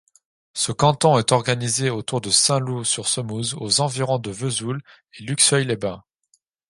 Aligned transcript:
Ce 0.55 0.71
canton 0.71 1.19
est 1.19 1.31
organisé 1.31 1.91
autour 1.91 2.21
de 2.21 2.31
Saint-Loup-sur-Semouse 2.31 3.53
aux 3.59 3.81
environs 3.81 4.17
de 4.17 4.31
Vesoul 4.31 4.81
et 5.19 5.21
Luxeuil-les-Bains. 5.21 6.03